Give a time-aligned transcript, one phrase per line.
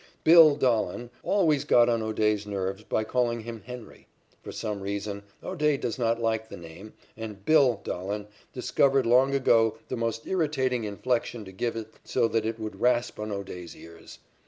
[0.23, 4.07] "Bill" Dahlen always got on O'Day's nerves by calling him "Henry."
[4.41, 9.77] For some reason, O'Day does not like the name, and "Bill" Dahlen discovered long ago
[9.89, 14.17] the most irritating inflection to give it so that it would rasp on O'Day's ears.